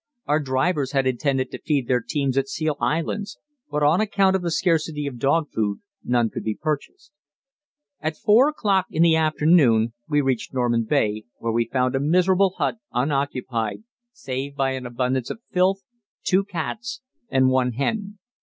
[0.25, 3.37] Our drivers had intended to feed their teams at Seal Islands,
[3.69, 7.11] but on account of the scarcity of dog food none could be purchased.
[7.99, 12.55] At four o'clock in the afternoon we reached Norman Bay, where we found a miserable
[12.57, 15.81] hut unoccupied save by an abundance of filth,
[16.23, 18.17] two cats, and one hen.